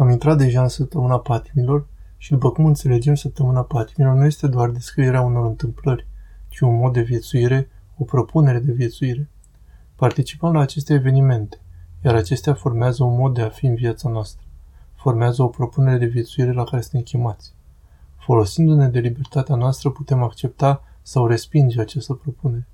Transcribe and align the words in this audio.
Am 0.00 0.10
intrat 0.10 0.38
deja 0.38 0.62
în 0.62 0.68
săptămâna 0.68 1.18
patimilor 1.18 1.86
și 2.16 2.30
după 2.30 2.50
cum 2.50 2.64
înțelegem, 2.66 3.14
săptămâna 3.14 3.62
patimilor 3.62 4.16
nu 4.16 4.24
este 4.24 4.46
doar 4.46 4.70
descrierea 4.70 5.20
unor 5.20 5.46
întâmplări, 5.46 6.06
ci 6.48 6.60
un 6.60 6.76
mod 6.76 6.92
de 6.92 7.00
viețuire, 7.00 7.68
o 7.98 8.04
propunere 8.04 8.58
de 8.58 8.72
viețuire. 8.72 9.28
Participăm 9.96 10.52
la 10.52 10.60
aceste 10.60 10.92
evenimente, 10.92 11.60
iar 12.04 12.14
acestea 12.14 12.54
formează 12.54 13.04
un 13.04 13.16
mod 13.16 13.34
de 13.34 13.42
a 13.42 13.48
fi 13.48 13.66
în 13.66 13.74
viața 13.74 14.08
noastră. 14.08 14.46
Formează 14.94 15.42
o 15.42 15.48
propunere 15.48 15.98
de 15.98 16.06
viețuire 16.06 16.52
la 16.52 16.64
care 16.64 16.82
suntem 16.82 17.00
chemați. 17.00 17.52
Folosindu-ne 18.16 18.88
de 18.88 18.98
libertatea 18.98 19.54
noastră, 19.54 19.90
putem 19.90 20.22
accepta 20.22 20.84
sau 21.02 21.26
respinge 21.26 21.80
această 21.80 22.14
propunere. 22.14 22.68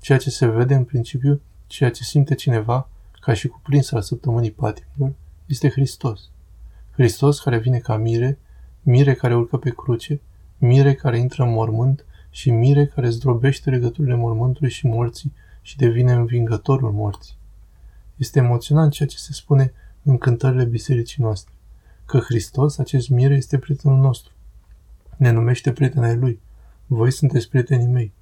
Ceea 0.00 0.18
ce 0.18 0.30
se 0.30 0.46
vede 0.46 0.74
în 0.74 0.84
principiu, 0.84 1.40
ceea 1.66 1.90
ce 1.90 2.02
simte 2.02 2.34
cineva, 2.34 2.88
ca 3.20 3.32
și 3.32 3.48
cuprins 3.48 3.92
al 3.92 4.02
săptămânii 4.02 4.50
patimilor, 4.50 5.12
este 5.46 5.68
Hristos. 5.68 6.30
Hristos 6.98 7.40
care 7.40 7.58
vine 7.58 7.78
ca 7.78 7.96
mire, 7.96 8.38
mire 8.82 9.14
care 9.14 9.34
urcă 9.34 9.56
pe 9.56 9.70
cruce, 9.70 10.20
mire 10.58 10.94
care 10.94 11.18
intră 11.18 11.42
în 11.42 11.50
mormânt 11.50 12.04
și 12.30 12.50
mire 12.50 12.86
care 12.86 13.08
zdrobește 13.08 13.70
legăturile 13.70 14.14
mormântului 14.14 14.70
și 14.70 14.86
morții 14.86 15.32
și 15.62 15.76
devine 15.76 16.12
învingătorul 16.12 16.92
morții. 16.92 17.36
Este 18.16 18.38
emoționant 18.38 18.92
ceea 18.92 19.08
ce 19.08 19.16
se 19.16 19.32
spune 19.32 19.72
în 20.02 20.18
cântările 20.18 20.64
bisericii 20.64 21.22
noastre, 21.22 21.52
că 22.04 22.18
Hristos, 22.18 22.78
acest 22.78 23.08
mire, 23.08 23.34
este 23.34 23.58
prietenul 23.58 23.98
nostru. 23.98 24.32
Ne 25.16 25.30
numește 25.30 25.72
prietenii 25.72 26.16
lui. 26.16 26.40
Voi 26.86 27.12
sunteți 27.12 27.48
prietenii 27.48 27.86
mei. 27.86 28.12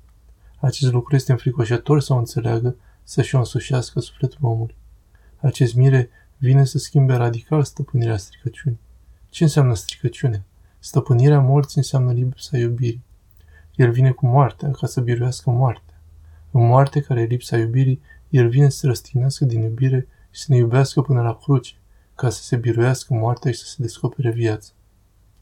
Acest 0.61 0.93
lucru 0.93 1.15
este 1.15 1.33
înfricoșător 1.33 2.01
să 2.01 2.13
o 2.13 2.16
înțeleagă, 2.16 2.77
să-și 3.02 3.35
o 3.35 3.38
însușească 3.38 4.01
sufletul 4.01 4.38
omului. 4.41 4.77
Acest 5.37 5.74
mire 5.74 6.11
vine 6.39 6.65
să 6.65 6.79
schimbe 6.79 7.15
radical 7.15 7.65
stăpânirea 7.65 8.17
stricăciunii. 8.17 8.79
Ce 9.31 9.43
înseamnă 9.43 9.75
stricăciune? 9.75 10.45
Stăpânirea 10.79 11.41
morții 11.41 11.75
înseamnă 11.77 12.13
lipsa 12.13 12.59
iubirii. 12.59 13.05
El 13.74 13.91
vine 13.91 14.10
cu 14.10 14.27
moartea 14.27 14.71
ca 14.71 14.87
să 14.87 15.01
biruiască 15.01 15.51
moartea. 15.51 16.01
În 16.51 16.66
moarte 16.66 17.01
care 17.01 17.21
e 17.21 17.25
lipsa 17.25 17.57
iubirii, 17.59 18.01
el 18.29 18.49
vine 18.49 18.69
să 18.69 18.87
răstignească 18.87 19.45
din 19.45 19.63
iubire 19.63 20.09
și 20.30 20.41
să 20.41 20.47
ne 20.49 20.57
iubească 20.57 21.01
până 21.02 21.23
la 21.23 21.37
cruce, 21.37 21.75
ca 22.15 22.30
să 22.30 22.43
se 22.43 22.57
biruiască 22.57 23.15
moartea 23.15 23.51
și 23.51 23.59
să 23.59 23.65
se 23.66 23.77
descopere 23.79 24.30
viața. 24.30 24.73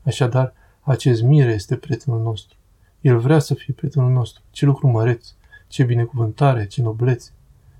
Așadar, 0.03 0.55
acest 0.81 1.23
mire 1.23 1.53
este 1.53 1.77
prietenul 1.77 2.23
nostru. 2.23 2.57
El 3.01 3.19
vrea 3.19 3.39
să 3.39 3.55
fie 3.55 3.75
prietenul 3.75 4.11
nostru. 4.11 4.43
Ce 4.51 4.65
lucru 4.65 4.89
măreț, 4.89 5.29
ce 5.69 5.85
binecuvântare, 5.85 6.67
ce 6.67 6.83
noblețe. 6.83 7.31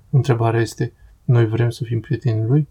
Întrebarea 0.09 0.61
este, 0.61 0.93
noi 1.23 1.45
vrem 1.45 1.69
să 1.69 1.83
fim 1.83 1.99
prietenii 1.99 2.43
lui? 2.43 2.67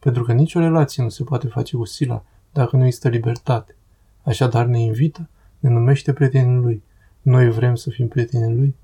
Pentru 0.00 0.22
că 0.22 0.32
nicio 0.32 0.60
relație 0.60 1.02
nu 1.02 1.08
se 1.08 1.24
poate 1.24 1.46
face 1.46 1.76
cu 1.76 1.84
sila 1.84 2.24
dacă 2.52 2.76
nu 2.76 2.84
există 2.84 3.08
libertate. 3.08 3.76
Așadar 4.22 4.66
ne 4.66 4.80
invită, 4.80 5.28
ne 5.58 5.70
numește 5.70 6.12
prietenii 6.12 6.62
lui. 6.62 6.82
Noi 7.22 7.50
vrem 7.50 7.74
să 7.74 7.90
fim 7.90 8.08
prietenii 8.08 8.54
lui? 8.54 8.76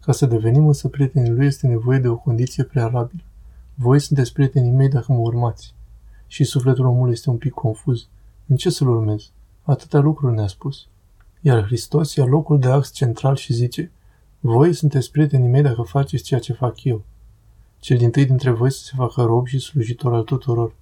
Ca 0.00 0.12
să 0.12 0.26
devenim 0.26 0.66
însă 0.66 0.88
prietenii 0.88 1.30
lui 1.30 1.46
este 1.46 1.66
nevoie 1.66 1.98
de 1.98 2.08
o 2.08 2.16
condiție 2.16 2.64
prealabilă. 2.64 3.22
Voi 3.74 4.00
sunteți 4.00 4.32
prietenii 4.32 4.70
mei 4.70 4.88
dacă 4.88 5.12
mă 5.12 5.18
urmați. 5.18 5.74
Și 6.26 6.44
sufletul 6.44 6.86
omului 6.86 7.12
este 7.12 7.30
un 7.30 7.36
pic 7.36 7.52
confuz. 7.52 8.06
În 8.46 8.56
ce 8.56 8.70
să-l 8.70 8.88
urmez? 8.88 9.30
Atâtea 9.62 10.00
lucruri 10.00 10.34
ne-a 10.34 10.46
spus. 10.46 10.86
Iar 11.40 11.64
Hristos 11.64 12.14
ia 12.14 12.24
locul 12.24 12.58
de 12.58 12.68
ax 12.68 12.92
central 12.92 13.36
și 13.36 13.52
zice, 13.52 13.90
voi 14.40 14.72
sunteți 14.72 15.10
prietenii 15.10 15.48
mei 15.48 15.62
dacă 15.62 15.82
faceți 15.82 16.22
ceea 16.22 16.40
ce 16.40 16.52
fac 16.52 16.84
eu. 16.84 17.04
Cel 17.84 17.96
din 17.96 18.10
tâi 18.10 18.24
dintre 18.24 18.50
voi 18.50 18.70
să 18.70 18.82
se 18.84 18.92
facă 18.96 19.22
rob 19.22 19.46
și 19.46 19.58
slujitor 19.58 20.14
al 20.14 20.22
tuturor. 20.22 20.74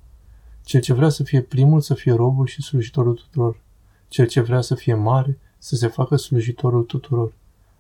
Cel 0.65 0.81
ce 0.81 0.93
vrea 0.93 1.09
să 1.09 1.23
fie 1.23 1.41
primul 1.41 1.81
să 1.81 1.95
fie 1.95 2.13
robul 2.13 2.47
și 2.47 2.63
slujitorul 2.63 3.15
tuturor. 3.15 3.61
Cel 4.09 4.27
ce 4.27 4.41
vrea 4.41 4.61
să 4.61 4.75
fie 4.75 4.95
mare 4.95 5.39
să 5.59 5.77
se 5.77 5.87
facă 5.87 6.17
slujitorul 6.17 6.83
tuturor. 6.83 7.33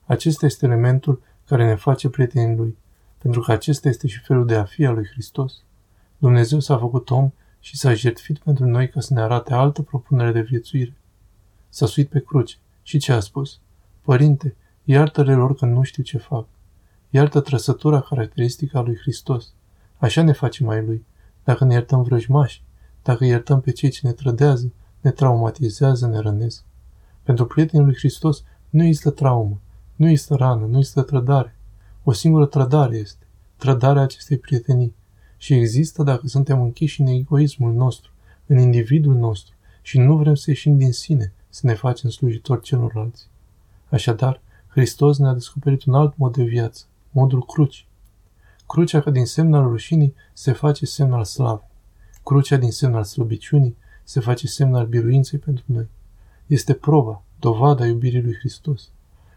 Acesta 0.04 0.46
este 0.46 0.66
elementul 0.66 1.22
care 1.46 1.66
ne 1.66 1.74
face 1.74 2.08
prietenii 2.08 2.56
lui, 2.56 2.76
pentru 3.18 3.40
că 3.40 3.52
acesta 3.52 3.88
este 3.88 4.06
și 4.06 4.18
felul 4.18 4.46
de 4.46 4.54
a 4.54 4.64
fi 4.64 4.84
al 4.84 4.94
lui 4.94 5.06
Hristos. 5.12 5.62
Dumnezeu 6.18 6.60
s-a 6.60 6.78
făcut 6.78 7.10
om 7.10 7.30
și 7.60 7.76
s-a 7.76 7.94
jertfit 7.94 8.38
pentru 8.38 8.64
noi 8.64 8.88
ca 8.88 9.00
să 9.00 9.14
ne 9.14 9.20
arate 9.20 9.54
altă 9.54 9.82
propunere 9.82 10.32
de 10.32 10.40
viețuire. 10.40 10.96
S-a 11.68 11.86
suit 11.86 12.08
pe 12.08 12.20
cruce 12.20 12.56
și 12.82 12.98
ce 12.98 13.12
a 13.12 13.20
spus? 13.20 13.58
Părinte, 14.00 14.56
iartă-le 14.84 15.34
lor 15.34 15.54
că 15.54 15.66
nu 15.66 15.82
știu 15.82 16.02
ce 16.02 16.18
fac. 16.18 16.46
Iartă 17.14 17.40
trăsătura 17.40 18.00
caracteristică 18.00 18.78
a 18.78 18.80
lui 18.80 18.96
Hristos. 18.96 19.52
Așa 19.98 20.22
ne 20.22 20.32
face 20.32 20.64
mai 20.64 20.84
lui. 20.84 21.04
Dacă 21.44 21.64
ne 21.64 21.72
iertăm 21.72 22.02
vrăjmași, 22.02 22.62
dacă 23.02 23.24
iertăm 23.24 23.60
pe 23.60 23.70
cei 23.70 23.90
ce 23.90 24.06
ne 24.06 24.12
trădează, 24.12 24.72
ne 25.00 25.10
traumatizează, 25.10 26.06
ne 26.06 26.18
rănesc. 26.18 26.64
Pentru 27.22 27.46
prietenii 27.46 27.86
lui 27.86 27.94
Hristos 27.94 28.42
nu 28.70 28.84
există 28.84 29.10
traumă, 29.10 29.60
nu 29.96 30.08
există 30.08 30.34
rană, 30.34 30.66
nu 30.66 30.76
există 30.76 31.02
trădare. 31.02 31.56
O 32.02 32.12
singură 32.12 32.46
trădare 32.46 32.96
este, 32.96 33.26
trădarea 33.56 34.02
acestei 34.02 34.38
prietenii. 34.38 34.94
Și 35.36 35.54
există 35.54 36.02
dacă 36.02 36.26
suntem 36.26 36.62
închiși 36.62 37.00
în 37.00 37.06
egoismul 37.06 37.72
nostru, 37.72 38.10
în 38.46 38.58
individul 38.58 39.14
nostru 39.14 39.54
și 39.82 39.98
nu 39.98 40.16
vrem 40.16 40.34
să 40.34 40.50
ieșim 40.50 40.76
din 40.78 40.92
sine, 40.92 41.32
să 41.48 41.66
ne 41.66 41.74
facem 41.74 42.10
slujitori 42.10 42.62
celorlalți. 42.62 43.28
Așadar, 43.88 44.40
Hristos 44.66 45.18
ne-a 45.18 45.32
descoperit 45.32 45.84
un 45.84 45.94
alt 45.94 46.16
mod 46.16 46.32
de 46.36 46.42
viață, 46.42 46.84
modul 47.12 47.44
cruci. 47.44 47.86
Crucea 48.66 49.00
ca 49.00 49.10
din 49.10 49.26
semn 49.26 49.54
al 49.54 49.62
rușinii 49.62 50.14
se 50.32 50.52
face 50.52 50.86
semn 50.86 51.12
al 51.12 51.24
slavei. 51.24 51.70
Crucea 52.24 52.56
din 52.56 52.70
semn 52.70 52.94
al 52.94 53.04
slăbiciunii 53.04 53.76
se 54.04 54.20
face 54.20 54.46
semn 54.46 54.74
al 54.74 54.86
biruinței 54.86 55.38
pentru 55.38 55.64
noi. 55.66 55.88
Este 56.46 56.74
proba, 56.74 57.22
dovada 57.38 57.86
iubirii 57.86 58.22
lui 58.22 58.34
Hristos. 58.34 58.90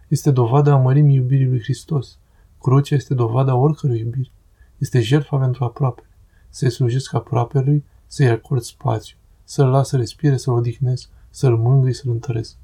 Este 0.08 0.32
dovada 0.32 0.74
amărimii 0.74 1.16
iubirii 1.16 1.48
lui 1.48 1.62
Hristos. 1.62 2.18
Crucea 2.62 2.96
este 2.96 3.14
dovada 3.14 3.56
oricărui 3.56 4.00
iubiri. 4.00 4.32
Este 4.78 5.02
jertfa 5.02 5.38
pentru 5.38 5.64
aproape. 5.64 6.04
Să-i 6.50 6.72
slujesc 6.72 7.14
aproape 7.14 7.60
lui, 7.60 7.86
să-i 8.08 8.30
acord 8.30 8.62
spațiu, 8.62 9.18
să-l 9.44 9.68
las 9.68 9.88
să 9.88 9.98
respire, 9.98 10.38
să-l 10.38 10.54
odihnesc, 10.54 11.10
să-l 11.30 11.58
mângâi, 11.58 11.94
să-l 11.94 12.12
întăresc. 12.12 12.56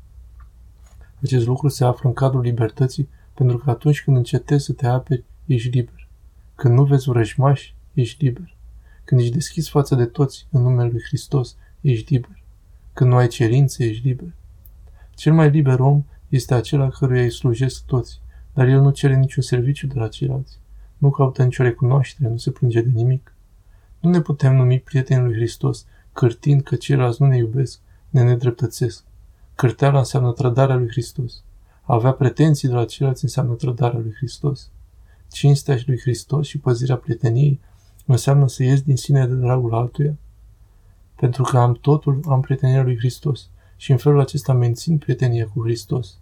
Acest 1.24 1.46
lucru 1.46 1.68
se 1.68 1.84
află 1.84 2.10
în 2.10 2.16
cadrul 2.16 2.42
libertății, 2.42 3.10
pentru 3.42 3.60
că 3.60 3.70
atunci 3.70 4.04
când 4.04 4.18
încetezi 4.18 4.66
să 4.66 4.74
te 4.74 4.88
aperi, 4.88 5.24
ești 5.46 5.70
liber. 5.70 6.08
Când 6.56 6.74
nu 6.74 6.84
vezi 6.84 7.10
vrăjmași, 7.10 7.76
ești 7.94 8.24
liber. 8.24 8.56
Când 9.04 9.22
ești 9.22 9.34
deschis 9.34 9.70
față 9.70 9.96
de 9.96 10.06
toți 10.06 10.48
în 10.52 10.62
numele 10.62 10.90
lui 10.90 11.02
Hristos, 11.02 11.56
ești 11.82 12.14
liber. 12.14 12.44
Când 12.94 13.10
nu 13.10 13.16
ai 13.16 13.28
cerințe, 13.28 13.86
ești 13.86 14.08
liber. 14.08 14.34
Cel 15.16 15.34
mai 15.34 15.50
liber 15.50 15.80
om 15.80 16.04
este 16.30 16.54
acela 16.54 16.90
căruia 16.90 17.22
îi 17.22 17.32
slujesc 17.32 17.86
toți, 17.86 18.22
dar 18.54 18.68
el 18.68 18.82
nu 18.82 18.90
cere 18.90 19.16
niciun 19.16 19.44
serviciu 19.44 19.88
de 19.88 20.00
la 20.00 20.08
ceilalți. 20.08 20.60
Nu 20.98 21.10
caută 21.10 21.44
nicio 21.44 21.64
recunoaștere, 21.64 22.30
nu 22.30 22.38
se 22.38 22.52
plânge 22.52 22.82
de 22.82 22.92
nimic. 22.94 23.36
Nu 24.00 24.10
ne 24.10 24.22
putem 24.22 24.56
numi 24.56 24.80
prieteni 24.80 25.24
lui 25.24 25.34
Hristos, 25.34 25.86
cârtind 26.14 26.62
că 26.62 26.76
ceilalți 26.76 27.22
nu 27.22 27.28
ne 27.28 27.38
iubesc, 27.38 27.80
ne 28.10 28.24
nedreptățesc. 28.24 29.04
Cârteala 29.56 29.98
înseamnă 29.98 30.32
trădarea 30.32 30.76
lui 30.76 30.88
Hristos. 30.88 31.44
A 31.92 31.94
avea 31.94 32.12
pretenții 32.12 32.68
de 32.68 32.74
la 32.74 32.86
ceilalți 32.86 33.24
înseamnă 33.24 33.54
trădarea 33.54 34.00
lui 34.00 34.14
Hristos. 34.16 34.70
Cinstea 35.32 35.78
și 35.78 35.88
lui 35.88 36.00
Hristos 36.00 36.48
și 36.48 36.58
păzirea 36.58 36.96
prieteniei 36.98 37.60
înseamnă 38.06 38.48
să 38.48 38.64
ies 38.64 38.82
din 38.82 38.96
sine 38.96 39.28
de 39.28 39.34
dragul 39.34 39.74
altuia. 39.74 40.16
Pentru 41.16 41.44
că 41.44 41.58
am 41.58 41.74
totul, 41.74 42.20
am 42.28 42.42
prietenia 42.42 42.84
lui 42.84 42.98
Hristos 42.98 43.50
și 43.76 43.92
în 43.92 43.98
felul 43.98 44.20
acesta 44.20 44.54
mențin 44.54 44.98
prietenia 44.98 45.48
cu 45.48 45.64
Hristos. 45.64 46.18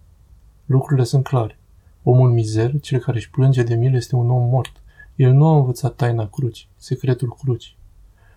Lucrurile 0.66 1.06
sunt 1.06 1.24
clare. 1.24 1.60
Omul 2.04 2.32
mizer, 2.32 2.80
cel 2.80 3.00
care 3.00 3.18
își 3.18 3.30
plânge 3.30 3.64
de 3.64 3.76
milă, 3.76 3.96
este 3.96 4.16
un 4.16 4.30
om 4.30 4.50
mort. 4.50 4.82
El 5.16 5.32
nu 5.32 5.46
a 5.48 5.56
învățat 5.56 5.96
taina 5.96 6.28
cruci, 6.28 6.68
secretul 6.78 7.36
cruci. 7.42 7.78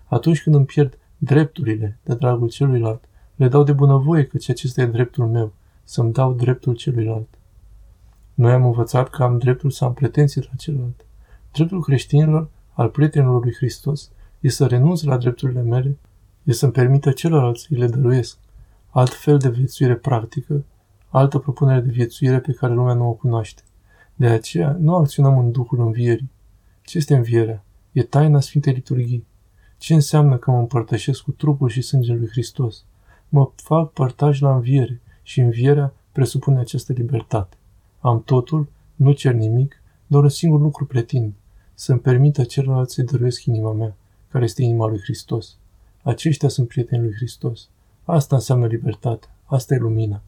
Atunci 0.05 0.43
când 0.43 0.55
îmi 0.55 0.67
pierd 0.67 0.99
drepturile 1.19 1.99
de 2.05 2.15
dragul 2.15 2.49
celuilalt, 2.49 3.05
le 3.35 3.49
dau 3.49 3.63
de 3.63 3.73
bunăvoie 3.73 4.27
că 4.27 4.39
acesta 4.49 4.83
e 4.83 4.87
dreptul 4.87 5.27
meu, 5.27 5.53
să-mi 5.85 6.13
dau 6.13 6.33
dreptul 6.33 6.75
celuilalt. 6.75 7.29
Noi 8.35 8.53
am 8.53 8.65
învățat 8.65 9.09
că 9.09 9.23
am 9.23 9.39
dreptul 9.39 9.71
să 9.71 9.85
am 9.85 9.93
pretenții 9.93 10.41
la 10.41 10.57
celălalt. 10.57 11.05
Dreptul 11.53 11.83
creștinilor, 11.83 12.49
al 12.73 12.89
prietenilor 12.89 13.43
lui 13.43 13.55
Hristos, 13.55 14.11
e 14.41 14.49
să 14.49 14.67
renunț 14.67 15.03
la 15.03 15.17
drepturile 15.17 15.63
mele, 15.63 15.99
e 16.43 16.53
să-mi 16.53 16.73
permită 16.73 17.11
celorlalți 17.11 17.63
să 17.63 17.69
le 17.75 17.87
dăruiesc. 17.87 18.39
Alt 18.91 19.13
fel 19.13 19.39
de 19.39 19.49
viețuire 19.49 19.95
practică, 19.95 20.65
altă 21.09 21.39
propunere 21.39 21.81
de 21.81 21.91
viețuire 21.91 22.41
pe 22.41 22.53
care 22.53 22.73
lumea 22.73 22.95
nu 22.95 23.09
o 23.09 23.13
cunoaște. 23.13 23.63
De 24.15 24.27
aceea, 24.27 24.77
nu 24.81 24.95
acționăm 24.95 25.39
în 25.39 25.51
Duhul 25.51 25.81
Învierii. 25.81 26.31
Ce 26.83 26.99
este 26.99 27.15
învierea? 27.15 27.65
E 27.93 28.03
taina 28.03 28.41
Sfintei 28.41 28.73
Liturghii. 28.73 29.27
Ce 29.79 29.95
înseamnă 29.95 30.37
că 30.37 30.51
mă 30.51 30.59
împărtășesc 30.59 31.23
cu 31.23 31.31
trupul 31.31 31.69
și 31.69 31.83
sângele 31.83 32.19
lui 32.19 32.29
Hristos? 32.29 32.85
Mă 33.29 33.51
fac 33.57 33.93
părtaș 33.93 34.41
la 34.41 34.55
înviere 34.55 35.01
și 35.23 35.41
învierea 35.41 35.93
presupune 36.13 36.59
această 36.59 36.93
libertate. 36.93 37.57
Am 38.01 38.23
totul, 38.23 38.69
nu 38.95 39.13
cer 39.13 39.33
nimic, 39.33 39.83
doar 40.07 40.23
un 40.23 40.29
singur 40.29 40.61
lucru 40.61 40.87
pletind, 40.87 41.33
să-mi 41.75 41.99
permită 41.99 42.45
celorlalți 42.45 42.95
să-i 42.95 43.05
dăruiesc 43.05 43.45
inima 43.45 43.73
mea, 43.73 43.95
care 44.29 44.45
este 44.45 44.63
inima 44.63 44.87
lui 44.87 45.01
Hristos. 45.01 45.57
Aceștia 46.03 46.49
sunt 46.49 46.69
prietenii 46.69 47.05
lui 47.05 47.15
Hristos. 47.15 47.69
Asta 48.05 48.35
înseamnă 48.35 48.67
libertate. 48.67 49.27
Asta 49.45 49.75
e 49.75 49.79
lumina. 49.79 50.23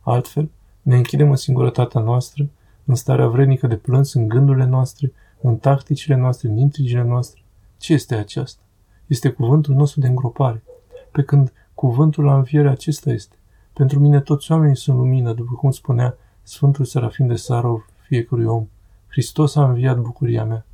Altfel, 0.00 0.50
ne 0.82 0.96
închidem 0.96 1.30
în 1.30 1.36
singurătatea 1.36 2.00
noastră, 2.00 2.48
în 2.84 2.94
starea 2.94 3.28
vrednică 3.28 3.66
de 3.66 3.76
plâns, 3.76 4.12
în 4.12 4.28
gândurile 4.28 4.64
noastre, 4.64 5.12
în 5.40 5.56
tacticile 5.56 6.16
noastre, 6.16 6.48
în 6.48 6.56
intrigile 6.56 7.02
noastre. 7.02 7.42
Ce 7.78 7.92
este 7.92 8.14
aceasta? 8.14 8.62
Este 9.06 9.30
cuvântul 9.30 9.74
nostru 9.74 10.00
de 10.00 10.06
îngropare. 10.06 10.62
Pe 11.10 11.22
când 11.22 11.52
cuvântul 11.74 12.24
la 12.24 12.36
înviere 12.36 12.68
acesta 12.68 13.10
este. 13.10 13.36
Pentru 13.78 13.98
mine 13.98 14.20
toți 14.20 14.52
oamenii 14.52 14.76
sunt 14.76 14.96
lumină, 14.96 15.32
după 15.32 15.54
cum 15.54 15.70
spunea 15.70 16.16
Sfântul 16.42 16.84
Serafim 16.84 17.26
de 17.26 17.34
Sarov 17.34 17.86
fiecărui 18.00 18.44
om. 18.44 18.68
Hristos 19.06 19.56
a 19.56 19.64
înviat 19.64 19.98
bucuria 19.98 20.44
mea. 20.44 20.66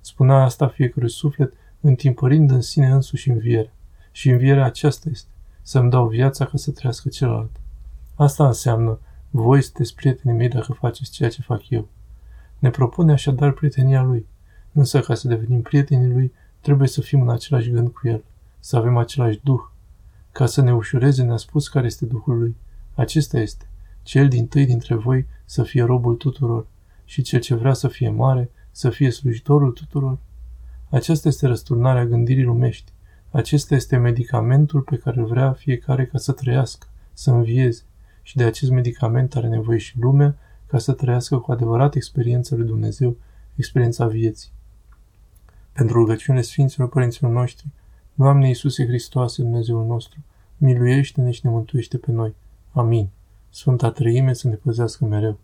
Spunea 0.00 0.42
asta 0.42 0.68
fiecărui 0.68 1.10
suflet, 1.10 1.52
întimpărind 1.80 2.50
în 2.50 2.60
sine 2.60 2.86
însuși 2.86 3.30
învierea. 3.30 3.72
Și 4.10 4.30
învierea 4.30 4.64
aceasta 4.64 5.08
este, 5.10 5.28
să-mi 5.62 5.90
dau 5.90 6.08
viața 6.08 6.44
ca 6.44 6.56
să 6.56 6.70
trăiască 6.70 7.08
celălalt. 7.08 7.50
Asta 8.14 8.46
înseamnă, 8.46 8.98
voi 9.30 9.62
sunteți 9.62 9.94
prietenii 9.94 10.38
mei 10.38 10.48
dacă 10.48 10.72
faceți 10.72 11.10
ceea 11.10 11.28
ce 11.30 11.42
fac 11.42 11.68
eu. 11.68 11.88
Ne 12.58 12.70
propune 12.70 13.12
așadar 13.12 13.52
prietenia 13.52 14.02
lui, 14.02 14.26
însă 14.72 15.00
ca 15.00 15.14
să 15.14 15.28
devenim 15.28 15.62
prietenii 15.62 16.12
lui, 16.12 16.32
trebuie 16.60 16.88
să 16.88 17.00
fim 17.00 17.20
în 17.20 17.30
același 17.30 17.70
gând 17.70 17.88
cu 17.88 18.08
el, 18.08 18.24
să 18.58 18.76
avem 18.76 18.96
același 18.96 19.40
duh. 19.42 19.60
Ca 20.38 20.46
să 20.46 20.60
ne 20.62 20.74
ușureze, 20.74 21.22
ne-a 21.22 21.36
spus 21.36 21.68
care 21.68 21.86
este 21.86 22.06
Duhul 22.06 22.38
lui. 22.38 22.56
Acesta 22.94 23.38
este, 23.38 23.68
cel 24.02 24.28
din 24.28 24.46
tâi 24.46 24.66
dintre 24.66 24.94
voi 24.94 25.26
să 25.44 25.62
fie 25.62 25.82
robul 25.82 26.14
tuturor 26.14 26.66
și 27.04 27.22
cel 27.22 27.40
ce 27.40 27.54
vrea 27.54 27.72
să 27.72 27.88
fie 27.88 28.08
mare, 28.08 28.50
să 28.70 28.90
fie 28.90 29.10
slujitorul 29.10 29.72
tuturor. 29.72 30.18
Aceasta 30.90 31.28
este 31.28 31.46
răsturnarea 31.46 32.06
gândirii 32.06 32.44
lumești. 32.44 32.92
Acesta 33.30 33.74
este 33.74 33.96
medicamentul 33.96 34.80
pe 34.80 34.96
care 34.96 35.20
îl 35.20 35.26
vrea 35.26 35.52
fiecare 35.52 36.06
ca 36.06 36.18
să 36.18 36.32
trăiască, 36.32 36.86
să 37.12 37.30
învieze. 37.30 37.82
Și 38.22 38.36
de 38.36 38.44
acest 38.44 38.70
medicament 38.70 39.36
are 39.36 39.48
nevoie 39.48 39.78
și 39.78 39.98
lumea 39.98 40.36
ca 40.66 40.78
să 40.78 40.92
trăiască 40.92 41.38
cu 41.38 41.52
adevărat 41.52 41.94
experiența 41.94 42.56
lui 42.56 42.66
Dumnezeu, 42.66 43.16
experiența 43.54 44.06
vieții. 44.06 44.50
Pentru 45.72 45.98
rugăciunile 45.98 46.42
Sfinților 46.42 46.88
Părinților 46.88 47.30
noștri, 47.30 47.66
Doamne 48.18 48.48
Iisuse 48.48 48.86
Hristoase, 48.86 49.42
Dumnezeul 49.42 49.86
nostru, 49.86 50.18
miluiește-ne 50.56 51.30
și 51.30 51.40
ne 51.42 51.50
mântuiește 51.50 51.98
pe 51.98 52.10
noi. 52.10 52.34
Amin. 52.72 53.08
Sfânta 53.50 53.90
Trăime 53.90 54.32
să 54.32 54.48
ne 54.48 54.54
păzească 54.54 55.04
mereu. 55.04 55.38